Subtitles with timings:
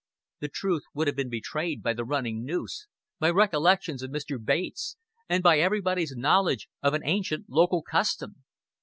[0.39, 2.87] The truth would have been betrayed by the running noose,
[3.19, 4.43] by recollections of Mr.
[4.43, 4.97] Bates,
[5.29, 8.43] and by everybody's knowledge of an ancient local custom.